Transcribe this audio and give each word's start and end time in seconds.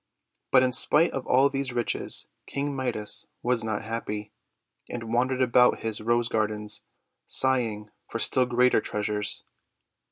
But 0.49 0.63
in 0.63 0.71
spite 0.71 1.11
of 1.11 1.27
all 1.27 1.47
these 1.47 1.73
riches 1.73 2.25
King 2.47 2.75
Midas 2.75 3.27
was 3.43 3.63
not 3.63 3.83
happy, 3.83 4.31
and 4.89 5.13
wandered 5.13 5.43
about 5.43 5.81
his 5.81 6.01
Rose 6.01 6.27
Gardens, 6.27 6.81
sighing 7.27 7.91
for 8.07 8.17
still 8.17 8.47
greater 8.47 8.81
treasures. 8.81 9.43